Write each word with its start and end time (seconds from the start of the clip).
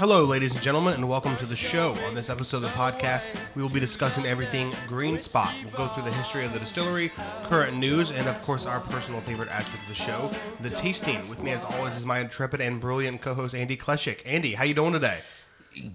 Hello, 0.00 0.24
ladies 0.24 0.54
and 0.54 0.62
gentlemen, 0.62 0.94
and 0.94 1.06
welcome 1.06 1.36
to 1.36 1.44
the 1.44 1.54
show. 1.54 1.94
On 2.06 2.14
this 2.14 2.30
episode 2.30 2.56
of 2.56 2.62
the 2.62 2.68
podcast, 2.68 3.28
we 3.54 3.60
will 3.60 3.68
be 3.68 3.80
discussing 3.80 4.24
everything 4.24 4.72
Green 4.88 5.20
Spot. 5.20 5.52
We'll 5.62 5.74
go 5.74 5.88
through 5.88 6.04
the 6.04 6.12
history 6.12 6.46
of 6.46 6.54
the 6.54 6.58
distillery, 6.58 7.12
current 7.44 7.76
news, 7.76 8.10
and 8.10 8.26
of 8.26 8.40
course, 8.40 8.64
our 8.64 8.80
personal 8.80 9.20
favorite 9.20 9.50
aspect 9.50 9.82
of 9.82 9.88
the 9.90 9.94
show, 9.94 10.30
the 10.62 10.70
tasting. 10.70 11.18
With 11.28 11.42
me, 11.42 11.50
as 11.50 11.66
always, 11.66 11.98
is 11.98 12.06
my 12.06 12.20
intrepid 12.20 12.62
and 12.62 12.80
brilliant 12.80 13.20
co-host 13.20 13.54
Andy 13.54 13.76
Kleshik. 13.76 14.22
Andy, 14.24 14.54
how 14.54 14.64
you 14.64 14.72
doing 14.72 14.94
today? 14.94 15.20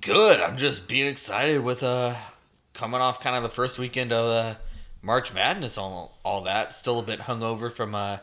Good. 0.02 0.40
I'm 0.40 0.60
just 0.60 0.88
being 0.88 1.08
excited 1.08 1.64
with 1.64 1.82
uh 1.82 2.16
coming 2.76 3.02
off 3.02 3.20
kind 3.20 3.36
of 3.36 3.42
the 3.42 3.50
first 3.50 3.80
weekend 3.80 4.14
of 4.14 4.28
uh, 4.30 4.56
March 5.02 5.34
Madness, 5.34 5.78
all 5.78 6.20
all 6.24 6.44
that. 6.44 6.76
Still 6.76 7.00
a 7.00 7.04
bit 7.04 7.22
hungover 7.22 7.72
from 7.72 7.96
uh, 7.96 8.18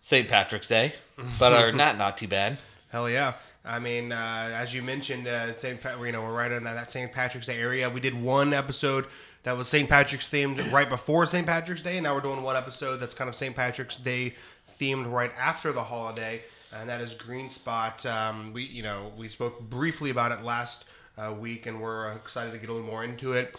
St. 0.00 0.26
Patrick's 0.26 0.68
Day, 0.68 0.94
but 1.38 1.52
uh, 1.52 1.70
not 1.72 1.98
not 1.98 2.16
too 2.16 2.28
bad. 2.28 2.58
Hell 2.88 3.10
yeah! 3.10 3.34
I 3.64 3.78
mean, 3.78 4.12
uh, 4.12 4.50
as 4.54 4.72
you 4.72 4.82
mentioned, 4.82 5.26
uh, 5.26 5.54
St. 5.54 5.82
You 5.84 6.12
know, 6.12 6.22
we're 6.22 6.32
right 6.32 6.52
in 6.52 6.64
that, 6.64 6.74
that 6.74 6.90
St. 6.90 7.12
Patrick's 7.12 7.46
Day 7.46 7.58
area. 7.58 7.90
We 7.90 8.00
did 8.00 8.14
one 8.14 8.54
episode 8.54 9.06
that 9.42 9.56
was 9.56 9.68
St. 9.68 9.88
Patrick's 9.88 10.28
themed 10.28 10.70
right 10.72 10.88
before 10.88 11.26
St. 11.26 11.46
Patrick's 11.46 11.82
Day, 11.82 11.98
and 11.98 12.04
now 12.04 12.14
we're 12.14 12.20
doing 12.20 12.42
one 12.42 12.56
episode 12.56 12.98
that's 12.98 13.14
kind 13.14 13.28
of 13.28 13.34
St. 13.34 13.54
Patrick's 13.54 13.96
Day 13.96 14.34
themed 14.80 15.10
right 15.10 15.32
after 15.38 15.72
the 15.72 15.84
holiday, 15.84 16.42
and 16.72 16.88
that 16.88 17.00
is 17.00 17.14
Green 17.14 17.50
Spot. 17.50 18.04
Um, 18.06 18.52
we, 18.52 18.62
you 18.62 18.82
know, 18.82 19.12
we 19.16 19.28
spoke 19.28 19.60
briefly 19.60 20.10
about 20.10 20.32
it 20.32 20.42
last 20.42 20.84
uh, 21.18 21.32
week, 21.32 21.66
and 21.66 21.80
we're 21.80 22.12
excited 22.12 22.52
to 22.52 22.58
get 22.58 22.68
a 22.68 22.72
little 22.72 22.86
more 22.86 23.04
into 23.04 23.32
it. 23.32 23.56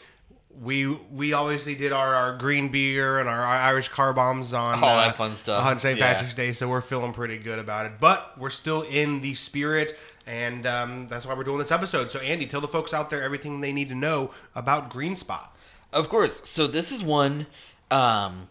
We 0.59 0.88
we 0.88 1.34
obviously 1.34 1.75
did 1.75 1.91
our, 1.91 2.16
our 2.16 2.35
green 2.38 2.70
beer 2.70 3.20
and 3.20 3.30
our 3.30 3.45
Irish 3.45 3.89
car 3.89 4.13
bombs 4.13 4.53
on 4.53 4.83
All 4.83 4.97
that 4.97 5.16
fun 5.16 5.36
stuff. 5.36 5.63
on 5.63 5.80
St. 5.80 6.00
Yeah. 6.00 6.13
Patrick's 6.13 6.33
Day, 6.33 6.53
so 6.53 6.67
we're 6.67 6.81
feeling 6.81 7.13
pretty 7.13 7.38
good 7.38 7.59
about 7.59 7.85
it. 7.85 7.94
But 8.00 8.38
we're 8.39 8.50
still 8.50 8.81
in 8.81 9.22
the 9.22 9.35
spirit, 9.35 9.95
and 10.25 10.66
um, 10.66 11.08
that's 11.08 11.25
why 11.25 11.35
we're 11.35 11.44
doing 11.44 11.59
this 11.59 11.72
episode. 11.72 12.11
So, 12.11 12.19
Andy, 12.19 12.47
tell 12.47 12.61
the 12.61 12.67
folks 12.67 12.94
out 12.94 13.09
there 13.11 13.22
everything 13.22 13.61
they 13.61 13.73
need 13.73 13.89
to 13.89 13.95
know 13.95 14.31
about 14.55 14.89
Green 14.89 15.16
Spot. 15.16 15.55
Of 15.94 16.09
course. 16.09 16.41
So 16.44 16.66
this 16.66 16.91
is 16.91 17.03
one. 17.03 17.45
Um, 17.91 18.47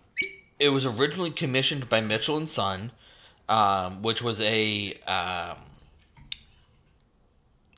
it 0.59 0.69
was 0.71 0.87
originally 0.87 1.31
commissioned 1.31 1.89
by 1.89 2.01
Mitchell 2.01 2.37
and 2.37 2.49
Son, 2.49 2.93
um, 3.49 4.03
which 4.03 4.23
was 4.23 4.41
a 4.41 4.95
um, 5.07 5.57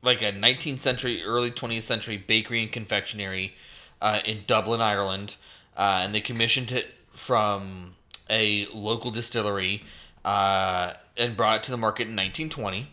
like 0.02 0.22
a 0.22 0.32
19th 0.32 0.78
century, 0.78 1.22
early 1.22 1.50
20th 1.50 1.82
century 1.82 2.16
bakery 2.16 2.62
and 2.62 2.72
confectionery 2.72 3.54
uh, 4.00 4.20
in 4.24 4.44
Dublin, 4.46 4.80
Ireland, 4.80 5.36
uh, 5.76 6.00
and 6.02 6.14
they 6.14 6.20
commissioned 6.20 6.72
it 6.72 6.94
from 7.10 7.94
a 8.30 8.66
local 8.72 9.10
distillery 9.10 9.82
uh, 10.24 10.92
and 11.16 11.36
brought 11.36 11.56
it 11.56 11.62
to 11.64 11.70
the 11.70 11.76
market 11.76 12.02
in 12.02 12.14
1920. 12.16 12.88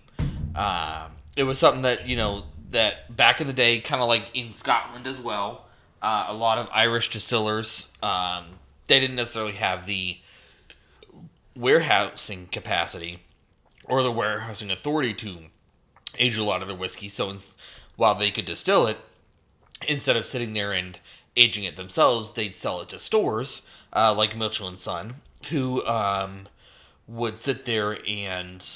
Um, 0.55 1.11
it 1.35 1.43
was 1.43 1.59
something 1.59 1.83
that 1.83 2.07
you 2.07 2.15
know 2.15 2.45
that 2.71 3.15
back 3.15 3.41
in 3.41 3.47
the 3.47 3.53
day, 3.53 3.79
kind 3.79 4.01
of 4.01 4.07
like 4.07 4.31
in 4.33 4.53
Scotland 4.53 5.05
as 5.05 5.19
well, 5.19 5.65
uh, 6.01 6.25
a 6.27 6.33
lot 6.33 6.57
of 6.57 6.69
Irish 6.71 7.09
distillers 7.09 7.87
um, 8.01 8.45
they 8.87 8.99
didn't 8.99 9.15
necessarily 9.15 9.53
have 9.53 9.85
the 9.85 10.17
warehousing 11.55 12.47
capacity 12.47 13.19
or 13.85 14.03
the 14.03 14.11
warehousing 14.11 14.69
authority 14.69 15.13
to 15.13 15.37
age 16.19 16.37
a 16.37 16.43
lot 16.43 16.61
of 16.61 16.67
their 16.67 16.77
whiskey. 16.77 17.07
So 17.07 17.35
while 17.95 18.15
they 18.15 18.31
could 18.31 18.45
distill 18.45 18.87
it, 18.87 18.97
instead 19.87 20.17
of 20.17 20.25
sitting 20.25 20.53
there 20.53 20.71
and 20.71 20.99
aging 21.35 21.63
it 21.63 21.75
themselves, 21.75 22.33
they'd 22.33 22.55
sell 22.55 22.81
it 22.81 22.89
to 22.89 22.99
stores 22.99 23.61
uh, 23.93 24.13
like 24.13 24.35
Mitchell 24.35 24.67
and 24.67 24.79
Son, 24.79 25.15
who 25.49 25.85
um, 25.85 26.47
would 27.07 27.37
sit 27.37 27.65
there 27.65 27.97
and 28.07 28.67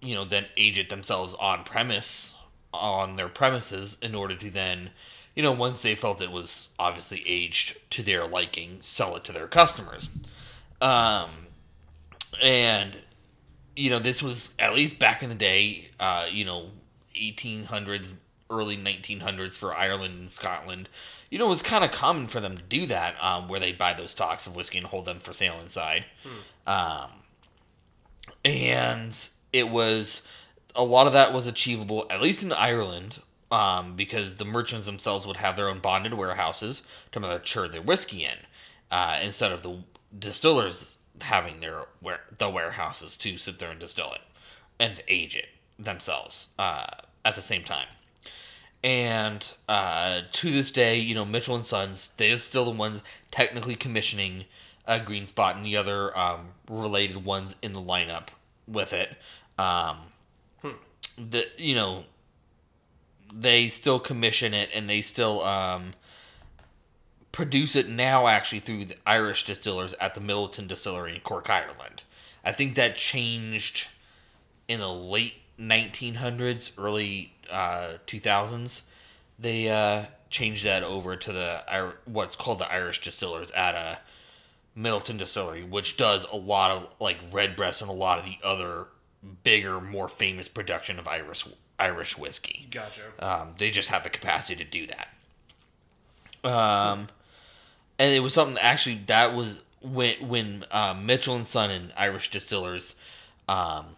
you 0.00 0.14
know 0.14 0.24
then 0.24 0.46
age 0.56 0.78
it 0.78 0.90
themselves 0.90 1.34
on 1.40 1.64
premise 1.64 2.34
on 2.72 3.16
their 3.16 3.28
premises 3.28 3.96
in 4.02 4.14
order 4.14 4.36
to 4.36 4.50
then 4.50 4.90
you 5.34 5.42
know 5.42 5.52
once 5.52 5.82
they 5.82 5.94
felt 5.94 6.22
it 6.22 6.30
was 6.30 6.68
obviously 6.78 7.24
aged 7.26 7.76
to 7.90 8.02
their 8.02 8.26
liking 8.26 8.78
sell 8.80 9.16
it 9.16 9.24
to 9.24 9.32
their 9.32 9.48
customers 9.48 10.08
um 10.80 11.30
and 12.40 12.98
you 13.78 13.90
know 13.90 13.98
this 13.98 14.22
was 14.22 14.52
at 14.58 14.74
least 14.74 14.98
back 14.98 15.22
in 15.22 15.28
the 15.28 15.34
day 15.34 15.88
uh 16.00 16.26
you 16.30 16.44
know 16.44 16.70
1800s 17.16 18.14
early 18.50 18.76
1900s 18.76 19.54
for 19.54 19.74
ireland 19.74 20.18
and 20.18 20.30
scotland. 20.30 20.88
You 21.30 21.38
know 21.38 21.46
it 21.46 21.50
was 21.50 21.62
kind 21.62 21.84
of 21.84 21.90
common 21.90 22.26
for 22.28 22.40
them 22.40 22.56
to 22.56 22.62
do 22.62 22.86
that 22.86 23.14
um, 23.22 23.48
where 23.48 23.60
they'd 23.60 23.76
buy 23.76 23.92
those 23.92 24.10
stocks 24.10 24.46
of 24.46 24.56
whiskey 24.56 24.78
and 24.78 24.86
hold 24.86 25.04
them 25.04 25.20
for 25.20 25.34
sale 25.34 25.60
inside. 25.60 26.06
Um, 26.66 27.10
and 28.44 29.28
it 29.52 29.68
was 29.68 30.22
a 30.74 30.82
lot 30.82 31.06
of 31.06 31.12
that 31.12 31.32
was 31.32 31.46
achievable 31.46 32.06
at 32.10 32.20
least 32.20 32.42
in 32.42 32.52
ireland 32.52 33.20
um, 33.50 33.96
because 33.96 34.36
the 34.36 34.44
merchants 34.44 34.86
themselves 34.86 35.26
would 35.26 35.36
have 35.36 35.56
their 35.56 35.68
own 35.68 35.78
bonded 35.78 36.14
warehouses 36.14 36.82
to 37.12 37.20
mature 37.20 37.68
their 37.68 37.82
whiskey 37.82 38.24
in 38.24 38.36
uh, 38.90 39.18
instead 39.22 39.52
of 39.52 39.62
the 39.62 39.78
distillers 40.18 40.97
having 41.22 41.60
their 41.60 41.84
ware- 42.00 42.24
the 42.36 42.48
warehouses 42.48 43.16
to 43.18 43.38
sit 43.38 43.58
there 43.58 43.70
and 43.70 43.80
distill 43.80 44.12
it 44.12 44.20
and 44.78 45.02
age 45.08 45.36
it 45.36 45.48
themselves 45.78 46.48
uh, 46.58 46.86
at 47.24 47.34
the 47.34 47.40
same 47.40 47.64
time 47.64 47.86
and 48.84 49.54
uh, 49.68 50.20
to 50.32 50.52
this 50.52 50.70
day, 50.70 50.98
you 50.98 51.14
know, 51.14 51.24
Mitchell 51.24 51.56
and 51.56 51.64
Sons, 51.64 52.10
they're 52.16 52.36
still 52.36 52.64
the 52.64 52.70
ones 52.70 53.02
technically 53.30 53.74
commissioning 53.74 54.44
uh, 54.86 54.98
Green 54.98 55.26
Spot 55.26 55.56
and 55.56 55.64
the 55.64 55.76
other 55.76 56.16
um, 56.16 56.50
related 56.68 57.24
ones 57.24 57.56
in 57.60 57.72
the 57.72 57.80
lineup 57.80 58.28
with 58.66 58.92
it. 58.92 59.16
Um, 59.58 59.98
the 61.16 61.46
you 61.56 61.74
know, 61.74 62.04
they 63.32 63.68
still 63.68 63.98
commission 63.98 64.54
it 64.54 64.70
and 64.72 64.88
they 64.88 65.00
still 65.00 65.42
um, 65.42 65.94
produce 67.38 67.76
it 67.76 67.88
now 67.88 68.26
actually 68.26 68.58
through 68.58 68.84
the 68.84 68.96
Irish 69.06 69.44
distillers 69.44 69.94
at 70.00 70.16
the 70.16 70.20
Midleton 70.20 70.66
Distillery 70.66 71.14
in 71.14 71.20
Cork, 71.20 71.48
Ireland. 71.48 72.02
I 72.44 72.50
think 72.50 72.74
that 72.74 72.96
changed 72.96 73.86
in 74.66 74.80
the 74.80 74.92
late 74.92 75.34
1900s, 75.56 76.72
early 76.76 77.34
uh, 77.48 77.98
2000s. 78.08 78.82
They 79.38 79.68
uh, 79.68 80.06
changed 80.30 80.64
that 80.64 80.82
over 80.82 81.14
to 81.14 81.32
the 81.32 81.92
what's 82.06 82.34
called 82.34 82.58
the 82.58 82.68
Irish 82.72 83.02
distillers 83.02 83.52
at 83.52 83.76
a 83.76 84.00
Midleton 84.76 85.16
Distillery, 85.16 85.62
which 85.62 85.96
does 85.96 86.26
a 86.32 86.36
lot 86.36 86.72
of 86.72 86.88
like 86.98 87.18
Redbreast 87.30 87.82
and 87.82 87.88
a 87.88 87.94
lot 87.94 88.18
of 88.18 88.24
the 88.24 88.38
other 88.42 88.86
bigger, 89.44 89.80
more 89.80 90.08
famous 90.08 90.48
production 90.48 90.98
of 90.98 91.06
Irish 91.06 91.46
Irish 91.78 92.18
whiskey. 92.18 92.66
Gotcha. 92.68 93.02
Um, 93.20 93.54
they 93.58 93.70
just 93.70 93.90
have 93.90 94.02
the 94.02 94.10
capacity 94.10 94.56
to 94.56 94.68
do 94.68 94.88
that. 94.88 95.08
Um, 96.44 97.08
and 97.98 98.12
it 98.12 98.20
was 98.20 98.34
something 98.34 98.54
that 98.54 98.64
actually 98.64 99.00
that 99.06 99.34
was 99.34 99.60
when 99.80 100.28
when 100.28 100.64
um, 100.70 101.06
Mitchell 101.06 101.36
and 101.36 101.46
Son 101.46 101.70
and 101.70 101.92
Irish 101.96 102.30
distillers 102.30 102.94
um, 103.48 103.96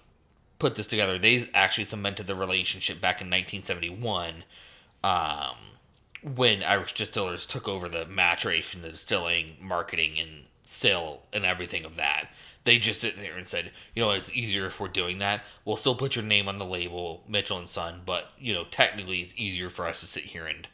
put 0.59 0.75
this 0.75 0.87
together. 0.87 1.19
They 1.19 1.49
actually 1.53 1.87
cemented 1.87 2.27
the 2.27 2.34
relationship 2.34 3.00
back 3.00 3.21
in 3.21 3.27
1971 3.27 4.44
um, 5.03 5.56
when 6.34 6.62
Irish 6.62 6.94
distillers 6.94 7.47
took 7.47 7.69
over 7.69 7.89
the 7.89 8.06
maturation, 8.06 8.83
the 8.83 8.91
distilling, 8.91 9.56
marketing, 9.60 10.19
and 10.19 10.44
sale 10.62 11.22
and 11.33 11.44
everything 11.44 11.84
of 11.84 11.97
that. 11.97 12.28
They 12.65 12.78
just 12.78 13.00
sit 13.00 13.19
there 13.19 13.37
and 13.37 13.49
said, 13.49 13.72
you 13.94 14.03
know, 14.03 14.10
it's 14.10 14.34
easier 14.34 14.66
if 14.66 14.78
we're 14.78 14.89
doing 14.89 15.19
that. 15.19 15.43
We'll 15.65 15.77
still 15.77 15.94
put 15.94 16.15
your 16.15 16.25
name 16.25 16.47
on 16.47 16.59
the 16.59 16.66
label, 16.66 17.25
Mitchell 17.27 17.59
and 17.59 17.69
Son, 17.69 18.03
but 18.05 18.27
you 18.39 18.53
know, 18.53 18.65
technically, 18.71 19.21
it's 19.21 19.34
easier 19.37 19.71
for 19.71 19.87
us 19.87 20.00
to 20.00 20.06
sit 20.06 20.25
here 20.25 20.47
and 20.47 20.69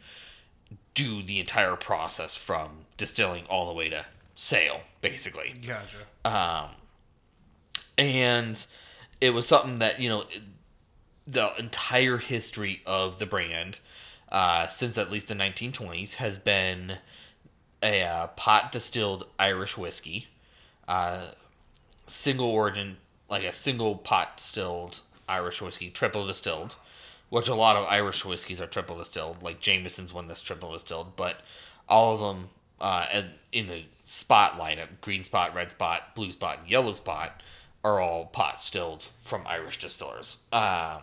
do 0.97 1.23
the 1.23 1.39
entire 1.39 1.77
process 1.77 2.35
from 2.35 2.87
distilling 2.97 3.45
all 3.47 3.69
the 3.69 3.73
way 3.73 3.89
to 3.89 4.05
sale, 4.35 4.81
basically 5.01 5.55
Gotcha. 5.65 5.99
um, 6.25 6.71
and 7.97 8.67
it 9.21 9.31
was 9.31 9.47
something 9.47 9.79
that 9.79 10.01
you 10.01 10.09
know 10.09 10.25
the 11.27 11.55
entire 11.59 12.19
history 12.19 12.83
of 12.85 13.19
the 13.19 13.27
brand 13.27 13.79
uh, 14.31 14.67
since 14.67 14.99
at 14.99 15.11
least 15.11 15.29
the 15.29 15.35
1920s 15.35 16.15
has 16.15 16.39
been 16.39 16.99
a 17.83 18.03
uh, 18.03 18.27
pot 18.29 18.73
distilled 18.73 19.27
Irish 19.39 19.77
whiskey, 19.77 20.27
uh, 20.89 21.27
single 22.07 22.47
origin, 22.47 22.97
like 23.29 23.45
a 23.45 23.53
single 23.53 23.97
pot 23.97 24.39
distilled 24.39 25.01
Irish 25.29 25.63
whiskey, 25.63 25.91
triple 25.91 26.27
distilled, 26.27 26.77
which 27.29 27.49
a 27.49 27.55
lot 27.55 27.77
of 27.77 27.87
Irish 27.87 28.25
whiskeys 28.25 28.61
are 28.61 28.67
triple 28.67 28.99
distilled. 28.99 29.43
Like 29.43 29.61
Jameson's 29.61 30.13
one 30.13 30.29
that's 30.29 30.41
triple 30.41 30.73
distilled, 30.73 31.17
but 31.17 31.41
all 31.89 32.15
of 32.15 32.21
them 32.21 32.51
uh, 32.81 33.23
in 33.53 33.67
the 33.67 33.85
spot 34.05 34.59
lineup, 34.59 34.89
green 35.01 35.25
spot, 35.25 35.55
red 35.55 35.71
spot, 35.71 36.15
blue 36.15 36.33
spot, 36.33 36.61
and 36.61 36.71
yellow 36.71 36.93
spot, 36.93 37.43
are 37.85 38.01
all 38.01 38.27
pot 38.27 38.59
distilled 38.59 39.09
from 39.21 39.47
Irish 39.47 39.79
distillers. 39.79 40.37
Um, 40.53 41.03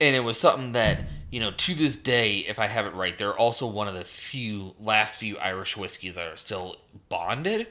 and 0.00 0.14
it 0.14 0.20
was 0.20 0.38
something 0.38 0.72
that 0.72 1.00
you 1.30 1.40
know 1.40 1.50
to 1.50 1.74
this 1.74 1.96
day, 1.96 2.38
if 2.38 2.58
I 2.58 2.66
have 2.66 2.86
it 2.86 2.94
right, 2.94 3.16
they're 3.16 3.36
also 3.36 3.66
one 3.66 3.88
of 3.88 3.94
the 3.94 4.04
few 4.04 4.74
last 4.80 5.16
few 5.16 5.36
Irish 5.38 5.76
whiskeys 5.76 6.14
that 6.14 6.28
are 6.28 6.36
still 6.36 6.76
bonded, 7.08 7.66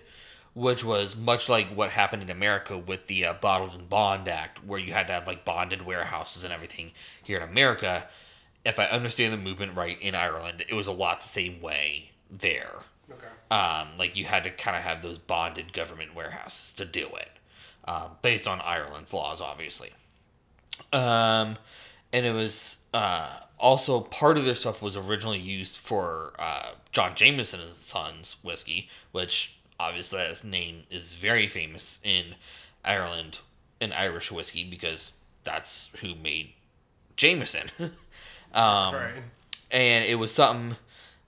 which 0.58 0.84
was 0.84 1.16
much 1.16 1.48
like 1.48 1.68
what 1.68 1.92
happened 1.92 2.24
in 2.24 2.32
America 2.32 2.76
with 2.76 3.06
the 3.06 3.24
uh, 3.24 3.34
Bottled 3.34 3.76
and 3.76 3.88
Bond 3.88 4.28
Act, 4.28 4.66
where 4.66 4.80
you 4.80 4.92
had 4.92 5.06
to 5.06 5.14
have 5.14 5.28
like 5.28 5.46
bonded 5.46 5.86
warehouses 5.86 6.44
and 6.44 6.52
everything. 6.52 6.94
Here 7.24 7.38
in 7.38 7.48
America, 7.48 8.08
if 8.66 8.80
I 8.80 8.86
understand 8.86 9.32
the 9.34 9.38
movement 9.38 9.76
right 9.76 10.02
in 10.02 10.16
Ireland, 10.16 10.66
it 10.68 10.74
was 10.74 10.88
a 10.88 10.92
lot 10.92 11.20
the 11.20 11.28
same 11.28 11.62
way 11.62 12.10
there. 12.32 12.72
Okay. 13.08 13.56
Um, 13.56 13.90
like 14.00 14.16
you 14.16 14.26
had 14.26 14.46
to 14.46 14.50
kind 14.50 14.76
of 14.76 14.82
have 14.82 15.04
those 15.04 15.20
bonded 15.20 15.74
government 15.74 16.16
warehouses 16.16 16.74
to 16.78 16.86
do 16.86 17.08
it, 17.18 17.30
um, 17.88 18.14
based 18.24 18.48
on 18.48 18.60
Ireland's 18.60 19.14
laws, 19.14 19.42
obviously. 19.42 19.92
Um, 20.92 21.58
and 22.12 22.26
it 22.26 22.34
was 22.34 22.80
uh, 22.96 23.30
also 23.60 24.02
part 24.02 24.40
of 24.40 24.46
their 24.46 24.56
stuff 24.56 24.82
was 24.82 24.98
originally 24.98 25.38
used 25.38 25.78
for 25.78 26.34
uh, 26.40 26.72
John 26.94 27.14
Jameson 27.14 27.60
and 27.60 27.74
Sons 27.74 28.38
whiskey, 28.42 28.90
which 29.12 29.54
obviously 29.80 30.20
his 30.26 30.44
name 30.44 30.84
is 30.90 31.14
very 31.14 31.48
famous 31.48 32.00
in 32.04 32.36
Ireland 32.84 33.40
in 33.80 33.92
Irish 33.94 34.32
whiskey 34.32 34.64
because 34.64 35.12
that's 35.44 35.90
who 36.02 36.16
made 36.16 36.52
Jameson. 37.16 37.70
um, 38.54 38.94
Right. 38.96 39.24
and 39.72 40.06
it 40.06 40.16
was 40.16 40.32
something 40.34 40.78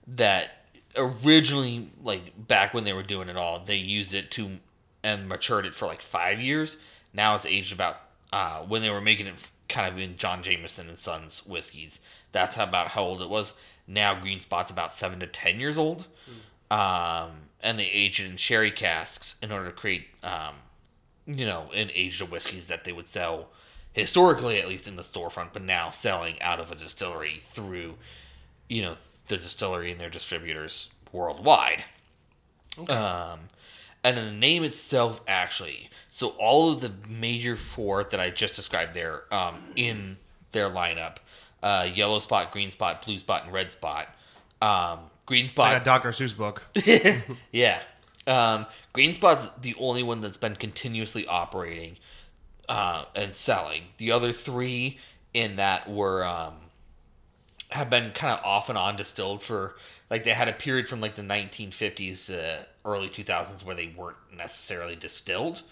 that 0.06 0.50
originally 0.96 1.88
like 2.02 2.46
back 2.48 2.74
when 2.74 2.84
they 2.84 2.92
were 2.92 3.02
doing 3.04 3.28
it 3.28 3.36
all 3.36 3.62
they 3.64 3.76
used 3.76 4.12
it 4.12 4.30
to 4.32 4.58
and 5.04 5.28
matured 5.28 5.64
it 5.64 5.74
for 5.74 5.86
like 5.86 6.02
five 6.02 6.40
years 6.40 6.76
now 7.12 7.34
it's 7.36 7.46
aged 7.46 7.72
about 7.72 7.96
uh 8.32 8.58
when 8.62 8.82
they 8.82 8.90
were 8.90 9.00
making 9.00 9.26
it 9.28 9.34
kind 9.68 9.92
of 9.92 10.00
in 10.00 10.16
john 10.16 10.42
jameson 10.42 10.88
and 10.88 10.98
sons 10.98 11.46
whiskeys 11.46 12.00
that's 12.32 12.56
how, 12.56 12.64
about 12.64 12.88
how 12.88 13.02
old 13.02 13.22
it 13.22 13.28
was 13.30 13.52
now 13.86 14.18
green 14.20 14.40
spot's 14.40 14.72
about 14.72 14.92
seven 14.92 15.20
to 15.20 15.28
ten 15.28 15.60
years 15.60 15.78
old 15.78 16.06
um 16.70 17.30
and 17.62 17.78
they 17.78 17.86
aged 17.86 18.20
in 18.20 18.36
sherry 18.36 18.70
casks 18.70 19.36
in 19.42 19.52
order 19.52 19.66
to 19.66 19.72
create 19.72 20.06
um 20.22 20.54
you 21.26 21.46
know 21.46 21.70
an 21.74 21.90
aged 21.94 22.22
of 22.22 22.30
whiskeys 22.30 22.66
that 22.68 22.84
they 22.84 22.92
would 22.92 23.08
sell 23.08 23.48
historically 23.92 24.60
at 24.60 24.68
least 24.68 24.86
in 24.86 24.96
the 24.96 25.02
storefront 25.02 25.48
but 25.52 25.62
now 25.62 25.90
selling 25.90 26.40
out 26.40 26.60
of 26.60 26.70
a 26.70 26.74
distillery 26.74 27.40
through 27.44 27.94
you 28.68 28.82
know 28.82 28.96
the 29.30 29.36
distillery 29.38 29.90
and 29.90 30.00
their 30.00 30.10
distributors 30.10 30.90
worldwide. 31.12 31.84
Um, 32.88 33.40
and 34.04 34.16
then 34.16 34.26
the 34.26 34.32
name 34.32 34.64
itself, 34.64 35.20
actually, 35.26 35.90
so 36.10 36.28
all 36.30 36.72
of 36.72 36.80
the 36.80 36.92
major 37.08 37.56
four 37.56 38.04
that 38.04 38.20
I 38.20 38.30
just 38.30 38.54
described 38.54 38.94
there, 38.94 39.22
um, 39.32 39.62
in 39.76 40.18
their 40.52 40.68
lineup, 40.68 41.16
uh, 41.62 41.88
yellow 41.92 42.18
spot, 42.18 42.52
green 42.52 42.70
spot, 42.70 43.04
blue 43.04 43.18
spot, 43.18 43.44
and 43.44 43.52
red 43.52 43.72
spot. 43.72 44.08
Um, 44.62 45.09
green 45.26 45.48
spot, 45.48 45.72
Like 45.72 45.82
a 45.82 45.84
Dr. 45.84 46.10
Seuss 46.10 46.36
book. 46.36 46.66
yeah. 47.52 47.82
Um, 48.26 48.66
Green 48.92 49.14
Spot's 49.14 49.48
the 49.60 49.74
only 49.78 50.02
one 50.02 50.20
that's 50.20 50.36
been 50.36 50.54
continuously 50.56 51.26
operating 51.26 51.96
uh, 52.68 53.04
and 53.14 53.34
selling. 53.34 53.84
The 53.98 54.12
other 54.12 54.32
three 54.32 54.98
in 55.32 55.56
that 55.56 55.90
were 55.90 56.24
um, 56.24 56.54
have 57.70 57.88
been 57.90 58.10
kind 58.12 58.38
of 58.38 58.44
off 58.44 58.68
and 58.68 58.76
on 58.76 58.96
distilled 58.96 59.42
for 59.42 59.76
like 60.10 60.24
they 60.24 60.32
had 60.32 60.48
a 60.48 60.52
period 60.52 60.88
from 60.88 61.00
like 61.00 61.14
the 61.14 61.22
1950s 61.22 62.26
to 62.26 62.66
early 62.84 63.08
2000s 63.08 63.64
where 63.64 63.76
they 63.76 63.92
weren't 63.96 64.16
necessarily 64.36 64.96
distilled 64.96 65.62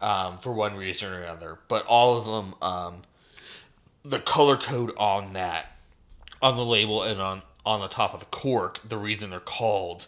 um, 0.00 0.38
for 0.38 0.52
one 0.52 0.76
reason 0.76 1.12
or 1.12 1.22
another. 1.22 1.58
But 1.68 1.86
all 1.86 2.16
of 2.18 2.24
them, 2.24 2.54
um, 2.60 3.02
the 4.04 4.18
color 4.18 4.56
code 4.56 4.92
on 4.96 5.32
that 5.32 5.76
on 6.42 6.56
the 6.56 6.64
label 6.64 7.02
and 7.02 7.20
on 7.20 7.42
on 7.66 7.80
the 7.80 7.88
top 7.88 8.14
of 8.14 8.20
the 8.20 8.26
cork, 8.26 8.80
the 8.88 8.96
reason 8.96 9.30
they're 9.30 9.40
called 9.40 10.06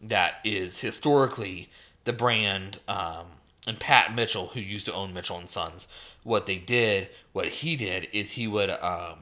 that 0.00 0.34
is 0.44 0.78
historically 0.78 1.70
the 2.04 2.12
brand 2.12 2.78
um, 2.86 3.26
and 3.66 3.80
Pat 3.80 4.14
Mitchell, 4.14 4.48
who 4.48 4.60
used 4.60 4.86
to 4.86 4.94
own 4.94 5.12
Mitchell 5.12 5.38
and 5.38 5.50
Sons, 5.50 5.88
what 6.22 6.46
they 6.46 6.56
did, 6.56 7.08
what 7.32 7.48
he 7.48 7.76
did 7.76 8.08
is 8.12 8.32
he 8.32 8.46
would, 8.46 8.70
um, 8.70 9.18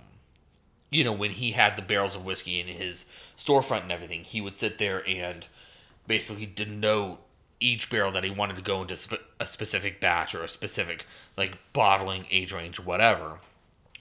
you 0.91 1.03
know, 1.05 1.13
when 1.13 1.31
he 1.31 1.53
had 1.53 1.77
the 1.77 1.83
barrels 1.83 2.15
of 2.15 2.25
whiskey 2.25 2.61
in 2.61 2.67
his 2.67 3.07
storefront 3.39 3.83
and 3.83 3.93
everything, 3.93 4.25
he 4.25 4.41
would 4.41 4.57
sit 4.57 4.79
there 4.79 5.07
and 5.09 5.49
basically 6.07 6.47
denote 6.47 7.21
each 7.59 7.89
barrel 7.89 8.13
that 8.13 8.25
he 8.25 8.31
wanted 8.31 8.57
to 8.57 8.63
go 8.63 8.83
into 8.83 8.95
sp- 8.99 9.25
a 9.41 9.47
specific 9.47 10.01
batch 10.01 10.35
or 10.35 10.45
a 10.45 10.49
specific 10.49 11.07
like 11.37 11.57
bottling 11.73 12.27
age 12.31 12.53
range, 12.53 12.79
whatever 12.79 13.39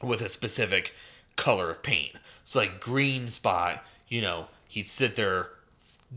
with 0.01 0.21
a 0.21 0.29
specific 0.29 0.93
color 1.35 1.69
of 1.69 1.83
paint. 1.83 2.13
So 2.43 2.59
like 2.59 2.79
green 2.79 3.29
spot, 3.29 3.83
you 4.07 4.21
know, 4.21 4.47
he'd 4.67 4.89
sit 4.89 5.15
there, 5.15 5.49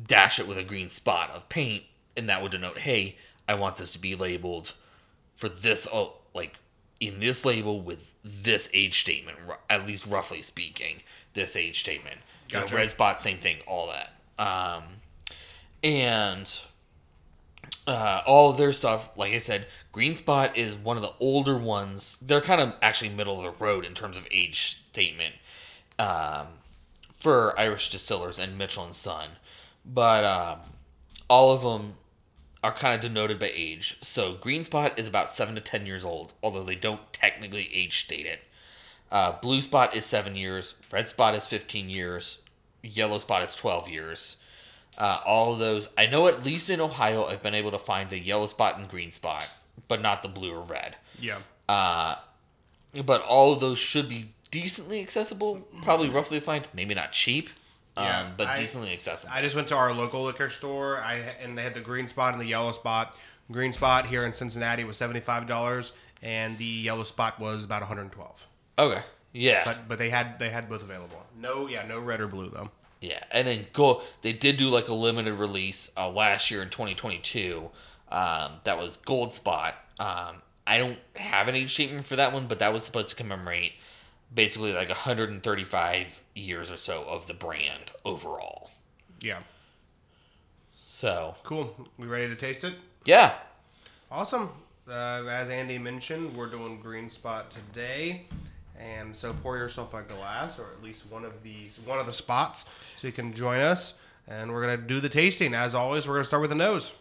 dash 0.06 0.38
it 0.38 0.46
with 0.46 0.58
a 0.58 0.64
green 0.64 0.90
spot 0.90 1.30
of 1.30 1.48
paint, 1.48 1.84
and 2.16 2.28
that 2.28 2.42
would 2.42 2.52
denote, 2.52 2.78
hey, 2.78 3.16
I 3.48 3.54
want 3.54 3.76
this 3.76 3.92
to 3.92 3.98
be 3.98 4.14
labeled 4.14 4.72
for 5.34 5.48
this, 5.48 5.86
oh, 5.92 6.14
like 6.34 6.54
in 7.00 7.20
this 7.20 7.44
label 7.44 7.80
with 7.80 8.00
this 8.24 8.68
age 8.74 9.00
statement, 9.00 9.38
at 9.70 9.86
least 9.86 10.06
roughly 10.06 10.42
speaking, 10.42 11.02
this 11.34 11.56
age 11.56 11.80
statement. 11.80 12.18
You 12.50 12.60
know, 12.60 12.66
red 12.66 12.90
spot, 12.90 13.20
same 13.20 13.38
thing, 13.38 13.58
all 13.66 13.88
that. 13.88 14.12
Um, 14.38 14.84
and 15.82 16.50
uh, 17.86 18.22
all 18.26 18.50
of 18.50 18.56
their 18.56 18.72
stuff, 18.72 19.10
like 19.16 19.32
I 19.32 19.38
said, 19.38 19.66
Green 19.92 20.14
Spot 20.14 20.56
is 20.56 20.74
one 20.74 20.96
of 20.96 21.02
the 21.02 21.12
older 21.20 21.56
ones. 21.56 22.18
They're 22.20 22.40
kind 22.40 22.60
of 22.60 22.74
actually 22.82 23.10
middle 23.10 23.38
of 23.38 23.44
the 23.44 23.64
road 23.64 23.84
in 23.84 23.94
terms 23.94 24.16
of 24.16 24.26
age 24.30 24.82
statement 24.90 25.34
um, 25.98 26.46
for 27.12 27.58
Irish 27.58 27.90
distillers 27.90 28.38
and 28.38 28.58
Mitchell 28.58 28.84
and 28.84 28.94
Son, 28.94 29.30
but 29.84 30.24
um, 30.24 30.58
all 31.28 31.52
of 31.52 31.62
them 31.62 31.94
are 32.62 32.74
kind 32.74 32.94
of 32.94 33.00
denoted 33.00 33.38
by 33.38 33.52
age. 33.54 33.96
So 34.00 34.34
Green 34.34 34.64
Spot 34.64 34.98
is 34.98 35.06
about 35.06 35.30
seven 35.30 35.54
to 35.54 35.60
ten 35.60 35.86
years 35.86 36.04
old, 36.04 36.32
although 36.42 36.64
they 36.64 36.74
don't 36.74 37.12
technically 37.12 37.70
age 37.72 38.04
state 38.04 38.26
it. 38.26 38.40
Uh, 39.10 39.32
Blue 39.40 39.62
Spot 39.62 39.94
is 39.94 40.04
seven 40.04 40.36
years. 40.36 40.74
Red 40.92 41.08
Spot 41.08 41.34
is 41.34 41.46
fifteen 41.46 41.88
years. 41.88 42.38
Yellow 42.82 43.18
Spot 43.18 43.42
is 43.42 43.54
twelve 43.54 43.88
years. 43.88 44.36
Uh, 44.98 45.20
all 45.24 45.52
of 45.52 45.60
those, 45.60 45.88
I 45.96 46.06
know 46.06 46.26
at 46.26 46.44
least 46.44 46.68
in 46.68 46.80
Ohio, 46.80 47.24
I've 47.26 47.40
been 47.42 47.54
able 47.54 47.70
to 47.70 47.78
find 47.78 48.10
the 48.10 48.18
yellow 48.18 48.46
spot 48.46 48.76
and 48.78 48.88
green 48.88 49.12
spot, 49.12 49.46
but 49.86 50.02
not 50.02 50.22
the 50.22 50.28
blue 50.28 50.52
or 50.52 50.60
red. 50.60 50.96
Yeah. 51.20 51.38
Uh, 51.68 52.16
but 53.04 53.22
all 53.22 53.52
of 53.52 53.60
those 53.60 53.78
should 53.78 54.08
be 54.08 54.30
decently 54.50 55.00
accessible, 55.00 55.60
probably 55.82 56.08
roughly 56.08 56.40
find. 56.40 56.66
Maybe 56.74 56.94
not 56.94 57.12
cheap, 57.12 57.48
um, 57.96 58.04
Yeah, 58.04 58.30
but 58.36 58.46
I- 58.48 58.56
decently 58.56 58.92
accessible. 58.92 59.32
I 59.32 59.40
just 59.42 59.54
went 59.54 59.68
to 59.68 59.76
our 59.76 59.92
local 59.92 60.24
liquor 60.24 60.50
store. 60.50 60.98
I 61.00 61.14
and 61.40 61.56
they 61.56 61.62
had 61.62 61.74
the 61.74 61.80
green 61.80 62.08
spot 62.08 62.32
and 62.32 62.40
the 62.42 62.46
yellow 62.46 62.72
spot. 62.72 63.16
Green 63.52 63.72
spot 63.72 64.06
here 64.06 64.24
in 64.26 64.32
Cincinnati 64.32 64.84
was 64.84 64.96
seventy 64.96 65.20
five 65.20 65.46
dollars, 65.46 65.92
and 66.22 66.58
the 66.58 66.64
yellow 66.64 67.04
spot 67.04 67.38
was 67.38 67.64
about 67.64 67.82
one 67.82 67.88
hundred 67.88 68.02
and 68.02 68.12
twelve. 68.12 68.40
okay, 68.78 69.02
yeah, 69.32 69.62
But 69.64 69.86
but 69.88 69.98
they 69.98 70.10
had 70.10 70.38
they 70.38 70.50
had 70.50 70.68
both 70.68 70.82
available. 70.82 71.24
No, 71.38 71.68
yeah, 71.68 71.86
no 71.86 71.98
red 72.00 72.20
or 72.20 72.26
blue 72.28 72.50
though. 72.50 72.70
Yeah, 73.00 73.22
and 73.30 73.46
then 73.46 73.66
go. 73.72 74.02
They 74.22 74.32
did 74.32 74.56
do 74.56 74.68
like 74.70 74.88
a 74.88 74.94
limited 74.94 75.34
release 75.34 75.90
uh, 75.96 76.08
last 76.10 76.50
year 76.50 76.62
in 76.62 76.70
2022. 76.70 77.70
Um, 78.10 78.52
that 78.64 78.78
was 78.78 78.96
Gold 78.96 79.32
Spot. 79.34 79.74
Um, 79.98 80.36
I 80.66 80.78
don't 80.78 80.98
have 81.14 81.48
an 81.48 81.54
age 81.54 81.72
statement 81.74 82.06
for 82.06 82.16
that 82.16 82.32
one, 82.32 82.46
but 82.46 82.58
that 82.58 82.72
was 82.72 82.84
supposed 82.84 83.08
to 83.10 83.14
commemorate 83.14 83.72
basically 84.34 84.72
like 84.72 84.88
135 84.88 86.22
years 86.34 86.70
or 86.70 86.76
so 86.76 87.04
of 87.04 87.26
the 87.26 87.34
brand 87.34 87.92
overall. 88.04 88.70
Yeah, 89.20 89.38
So 90.76 91.34
cool. 91.44 91.74
We 91.96 92.06
ready 92.06 92.28
to 92.28 92.36
taste 92.36 92.64
it? 92.64 92.74
yeah, 93.04 93.34
Awesome. 94.10 94.50
Uh, 94.88 95.24
as 95.28 95.50
Andy 95.50 95.76
mentioned, 95.78 96.34
we're 96.34 96.46
doing 96.48 96.80
green 96.80 97.10
spot 97.10 97.50
today, 97.50 98.26
and 98.78 99.16
so 99.16 99.32
pour 99.32 99.56
yourself 99.56 99.92
a 99.94 100.02
glass 100.02 100.58
or 100.58 100.66
at 100.76 100.82
least 100.82 101.04
one 101.10 101.24
of 101.24 101.42
these 101.42 101.78
one 101.84 101.98
of 101.98 102.06
the 102.06 102.12
spots 102.12 102.64
so 103.00 103.06
you 103.06 103.12
can 103.12 103.32
join 103.34 103.60
us. 103.60 103.94
And 104.26 104.52
we're 104.52 104.60
gonna 104.60 104.76
do 104.76 105.00
the 105.00 105.08
tasting. 105.08 105.54
As 105.54 105.74
always, 105.74 106.06
we're 106.06 106.14
gonna 106.14 106.24
start 106.24 106.42
with 106.42 106.50
the 106.50 106.56
nose. 106.56 106.92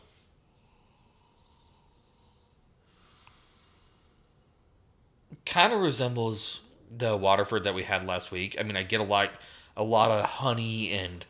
kind 5.47 5.73
of 5.73 5.79
resembles 5.79 6.59
the 6.95 7.15
Waterford 7.15 7.63
that 7.63 7.73
we 7.73 7.83
had 7.83 8.05
last 8.05 8.31
week. 8.31 8.55
I 8.59 8.63
mean, 8.63 8.75
I 8.75 8.83
get 8.83 8.99
a 8.99 9.03
lot, 9.03 9.31
a 9.75 9.83
lot 9.83 10.11
of 10.11 10.25
honey 10.25 10.91
and 10.91 11.25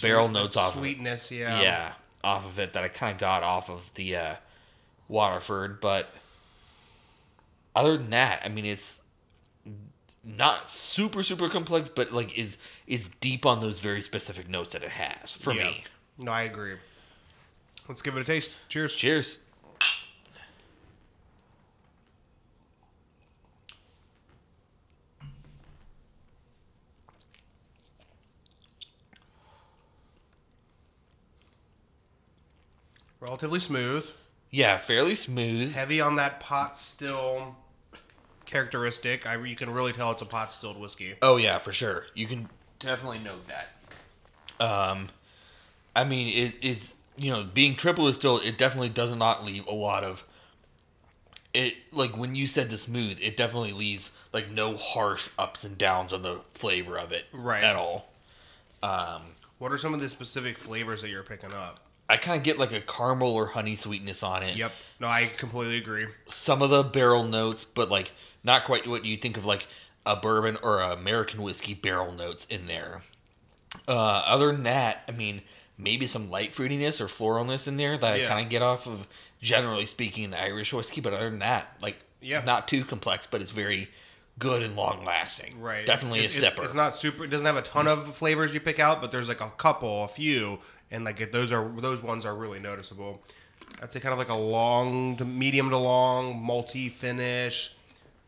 barrel 0.00 0.28
notes 0.28 0.56
off. 0.56 0.72
Of 0.72 0.78
it. 0.78 0.80
sweetness. 0.80 1.30
Yeah. 1.30 1.60
Yeah, 1.60 1.92
off 2.24 2.46
of 2.46 2.58
it 2.58 2.72
that 2.72 2.84
I 2.84 2.88
kind 2.88 3.12
of 3.12 3.18
got 3.18 3.42
off 3.42 3.68
of 3.68 3.92
the 3.94 4.16
uh, 4.16 4.34
Waterford, 5.08 5.80
but 5.80 6.10
other 7.74 7.96
than 7.96 8.10
that, 8.10 8.42
I 8.44 8.48
mean, 8.48 8.64
it's 8.64 8.98
not 10.26 10.68
super 10.68 11.22
super 11.22 11.48
complex, 11.48 11.88
but 11.88 12.12
like 12.12 12.36
is 12.36 12.56
is 12.86 13.08
deep 13.20 13.46
on 13.46 13.60
those 13.60 13.78
very 13.78 14.02
specific 14.02 14.48
notes 14.48 14.72
that 14.72 14.82
it 14.82 14.90
has 14.90 15.32
for 15.32 15.52
yeah. 15.52 15.64
me. 15.64 15.84
No, 16.18 16.32
I 16.32 16.42
agree. 16.42 16.76
Let's 17.88 18.02
give 18.02 18.16
it 18.16 18.20
a 18.20 18.24
taste. 18.24 18.50
Cheers. 18.68 18.96
Cheers. 18.96 19.38
Relatively 33.20 33.60
smooth. 33.60 34.06
Yeah, 34.50 34.78
fairly 34.78 35.14
smooth. 35.14 35.72
Heavy 35.72 36.00
on 36.00 36.16
that 36.16 36.38
pot 36.38 36.78
still 36.78 37.56
characteristic. 38.46 39.26
I, 39.26 39.36
you 39.44 39.56
can 39.56 39.70
really 39.70 39.92
tell 39.92 40.10
it's 40.12 40.22
a 40.22 40.26
pot 40.26 40.50
stilled 40.52 40.78
whiskey. 40.80 41.14
Oh 41.22 41.36
yeah, 41.36 41.58
for 41.58 41.72
sure. 41.72 42.06
You 42.14 42.26
can 42.26 42.48
definitely 42.78 43.18
note 43.18 43.46
that. 43.48 44.64
Um, 44.64 45.08
I 45.94 46.04
mean, 46.04 46.28
it, 46.28 46.54
it's 46.62 46.94
you 47.16 47.30
know 47.32 47.44
being 47.44 47.76
triple 47.76 48.08
is 48.08 48.16
still 48.16 48.38
it 48.38 48.56
definitely 48.58 48.88
does 48.90 49.14
not 49.14 49.44
leave 49.44 49.66
a 49.66 49.74
lot 49.74 50.04
of. 50.04 50.24
It 51.54 51.74
like 51.92 52.16
when 52.16 52.34
you 52.34 52.46
said 52.46 52.68
the 52.70 52.78
smooth, 52.78 53.18
it 53.20 53.36
definitely 53.36 53.72
leaves 53.72 54.10
like 54.32 54.50
no 54.50 54.76
harsh 54.76 55.28
ups 55.38 55.64
and 55.64 55.78
downs 55.78 56.12
on 56.12 56.22
the 56.22 56.40
flavor 56.52 56.98
of 56.98 57.12
it, 57.12 57.26
Right. 57.32 57.62
At 57.64 57.76
all. 57.76 58.10
Um, 58.82 59.22
What 59.58 59.72
are 59.72 59.78
some 59.78 59.94
of 59.94 60.00
the 60.00 60.08
specific 60.10 60.58
flavors 60.58 61.00
that 61.00 61.08
you're 61.08 61.22
picking 61.22 61.52
up? 61.52 61.80
I 62.08 62.16
kind 62.16 62.36
of 62.36 62.44
get 62.44 62.58
like 62.58 62.72
a 62.72 62.80
caramel 62.80 63.32
or 63.34 63.46
honey 63.46 63.74
sweetness 63.74 64.22
on 64.22 64.42
it. 64.42 64.56
Yep. 64.56 64.72
No, 65.00 65.08
I 65.08 65.24
completely 65.36 65.78
agree. 65.78 66.06
Some 66.28 66.62
of 66.62 66.70
the 66.70 66.82
barrel 66.84 67.24
notes, 67.24 67.64
but 67.64 67.90
like 67.90 68.12
not 68.44 68.64
quite 68.64 68.86
what 68.86 69.04
you 69.04 69.16
think 69.16 69.36
of 69.36 69.44
like 69.44 69.66
a 70.04 70.14
bourbon 70.16 70.56
or 70.62 70.80
a 70.80 70.92
American 70.92 71.42
whiskey 71.42 71.74
barrel 71.74 72.12
notes 72.12 72.46
in 72.48 72.66
there. 72.66 73.02
Uh, 73.88 73.92
other 73.92 74.52
than 74.52 74.62
that, 74.62 75.02
I 75.08 75.12
mean, 75.12 75.42
maybe 75.76 76.06
some 76.06 76.30
light 76.30 76.52
fruitiness 76.52 77.00
or 77.00 77.06
floralness 77.06 77.66
in 77.66 77.76
there 77.76 77.98
that 77.98 78.18
Yeah. 78.20 78.24
I 78.24 78.28
kind 78.28 78.44
of 78.46 78.50
get 78.50 78.62
off 78.62 78.86
of, 78.86 79.06
generally 79.42 79.84
speaking, 79.86 80.32
Irish 80.32 80.72
whiskey. 80.72 81.00
But 81.00 81.12
other 81.12 81.28
than 81.28 81.40
that, 81.40 81.74
like, 81.82 81.98
Yeah. 82.20 82.42
not 82.44 82.68
too 82.68 82.84
complex, 82.84 83.26
but 83.26 83.42
it's 83.42 83.50
very 83.50 83.88
good 84.38 84.62
and 84.62 84.76
long 84.76 85.04
lasting. 85.04 85.60
Right. 85.60 85.86
Definitely 85.86 86.24
it's, 86.24 86.34
a 86.34 86.38
it's- 86.38 86.54
sipper. 86.54 86.64
It's 86.64 86.74
not 86.74 86.94
super. 86.94 87.24
It 87.24 87.28
doesn't 87.28 87.46
have 87.46 87.56
a 87.56 87.62
ton 87.62 87.86
of 87.88 88.14
flavors 88.16 88.52
you 88.54 88.60
pick 88.60 88.78
out, 88.78 89.00
but 89.00 89.10
there's 89.12 89.28
like 89.28 89.40
a 89.40 89.50
couple, 89.56 90.04
a 90.04 90.08
few, 90.08 90.58
and 90.90 91.04
like 91.04 91.20
it- 91.20 91.32
those 91.32 91.52
are 91.52 91.68
those 91.80 92.02
ones 92.02 92.24
are 92.26 92.34
really 92.34 92.58
noticeable. 92.60 93.22
I'd 93.82 93.92
say 93.92 94.00
kind 94.00 94.12
of 94.12 94.18
like 94.18 94.28
a 94.28 94.34
long 94.34 95.16
to 95.16 95.24
medium 95.24 95.70
to 95.70 95.76
long, 95.76 96.40
multi 96.42 96.88
finish. 96.88 97.72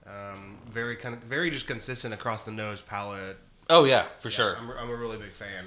Um, 0.07 0.59
very 0.69 0.97
kind 0.97 1.15
of 1.15 1.23
very 1.23 1.51
just 1.51 1.67
consistent 1.67 2.15
across 2.15 2.43
the 2.43 2.51
nose 2.51 2.81
palate. 2.81 3.37
oh 3.69 3.85
yeah, 3.85 4.07
for 4.21 4.31
sure. 4.31 4.57
I'm, 4.57 4.71
I'm 4.71 4.91
a 4.91 4.97
really 4.97 5.19
big 5.19 5.33
fan. 5.35 5.67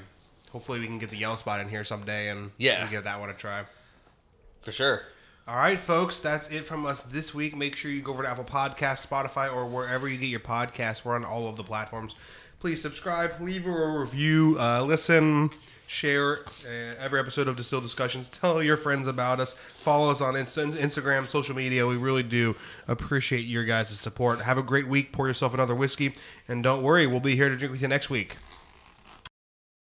Hopefully, 0.51 0.79
we 0.79 0.88
can 0.88 0.98
get 1.00 1.10
the 1.12 1.17
yellow 1.17 1.36
spot 1.36 1.60
in 1.62 1.69
here 1.69 1.83
someday 1.83 2.29
and 2.29 2.51
Yeah. 2.57 2.88
give 2.89 3.03
that 3.05 3.19
one 3.19 3.29
a 3.29 3.33
try. 3.33 3.63
For 4.63 4.71
sure. 4.71 5.03
All 5.48 5.55
right, 5.55 5.79
folks, 5.79 6.19
that's 6.19 6.50
it 6.50 6.67
from 6.67 6.86
us 6.86 7.01
this 7.01 7.33
week. 7.33 7.55
Make 7.57 7.75
sure 7.75 7.89
you 7.89 8.01
go 8.01 8.13
over 8.13 8.24
to 8.24 8.29
Apple 8.29 8.43
Podcasts, 8.43 9.05
Spotify, 9.07 9.53
or 9.53 9.65
wherever 9.65 10.07
you 10.07 10.17
get 10.17 10.27
your 10.27 10.39
podcasts. 10.39 11.03
We're 11.03 11.15
on 11.15 11.25
all 11.25 11.48
of 11.48 11.57
the 11.57 11.63
platforms. 11.63 12.15
Please 12.60 12.79
subscribe, 12.79 13.41
leave 13.41 13.65
a 13.65 13.71
review, 14.00 14.55
uh, 14.60 14.83
listen, 14.83 15.50
share 15.88 16.41
uh, 16.63 16.93
every 17.00 17.19
episode 17.19 17.48
of 17.48 17.55
Distilled 17.55 17.81
Discussions. 17.81 18.29
Tell 18.29 18.62
your 18.62 18.77
friends 18.77 19.07
about 19.07 19.39
us. 19.39 19.53
Follow 19.53 20.12
us 20.12 20.21
on 20.21 20.36
Inst- 20.36 20.57
Instagram, 20.57 21.25
social 21.25 21.55
media. 21.55 21.88
We 21.88 21.98
really 21.98 22.21
do 22.21 22.55
appreciate 22.88 23.41
your 23.41 23.65
guys' 23.65 24.00
support. 24.00 24.41
Have 24.41 24.60
a 24.60 24.63
great 24.63 24.88
week. 24.88 25.12
Pour 25.12 25.27
yourself 25.27 25.55
another 25.55 25.74
whiskey, 25.74 26.13
and 26.48 26.62
don't 26.62 26.83
worry, 26.83 27.07
we'll 27.07 27.19
be 27.19 27.36
here 27.36 27.50
to 27.50 27.57
drink 27.57 27.71
with 27.71 27.81
you 27.81 27.88
next 27.88 28.12
week. 28.12 28.38